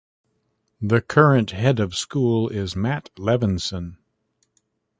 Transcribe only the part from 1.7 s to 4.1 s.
of school is Matt Levinson.